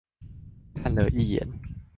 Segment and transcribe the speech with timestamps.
[0.81, 1.47] 看了一眼